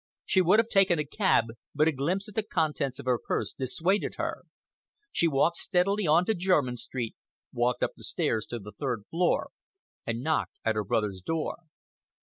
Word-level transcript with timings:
She 0.25 0.41
would 0.41 0.57
have 0.57 0.67
taken 0.67 0.97
a 0.97 1.05
cab, 1.05 1.49
but 1.75 1.87
a 1.87 1.91
glimpse 1.91 2.27
at 2.27 2.33
the 2.33 2.41
contents 2.41 2.97
of 2.97 3.05
her 3.05 3.19
purse 3.23 3.53
dissuaded 3.53 4.15
her. 4.15 4.45
She 5.11 5.27
walked 5.27 5.57
steadily 5.57 6.07
on 6.07 6.25
to 6.25 6.33
Jermyn 6.33 6.77
Street, 6.77 7.15
walked 7.53 7.83
up 7.83 7.91
the 7.95 8.03
stairs 8.03 8.47
to 8.47 8.57
the 8.57 8.71
third 8.71 9.03
floor, 9.11 9.51
and 10.07 10.23
knocked 10.23 10.57
at 10.65 10.73
her 10.73 10.83
brother's 10.83 11.21
door. 11.21 11.57